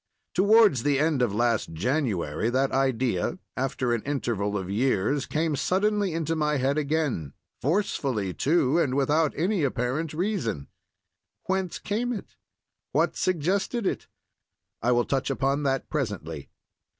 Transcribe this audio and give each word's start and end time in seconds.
Towards 0.33 0.81
the 0.81 0.97
end 0.97 1.21
of 1.21 1.31
last 1.31 1.73
January 1.73 2.49
that 2.49 2.71
idea, 2.71 3.37
after 3.55 3.93
an 3.93 4.01
interval 4.01 4.57
of 4.57 4.67
years, 4.67 5.27
came 5.27 5.55
suddenly 5.55 6.11
into 6.15 6.35
my 6.35 6.57
head 6.57 6.75
again—forcefully, 6.79 8.33
too, 8.33 8.79
and 8.79 8.95
without 8.95 9.31
any 9.37 9.63
apparent 9.63 10.15
reason. 10.15 10.69
Whence 11.43 11.77
came 11.77 12.11
it? 12.13 12.35
What 12.93 13.15
suggested 13.15 13.85
it? 13.85 14.07
I 14.81 14.91
will 14.91 15.05
touch 15.05 15.29
upon 15.29 15.61
that 15.69 15.87
presently. 15.87 16.49